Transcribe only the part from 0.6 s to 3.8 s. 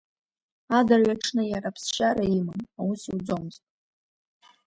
Адырҩаҽны иара аԥсшьара иман, аус иуӡомызт.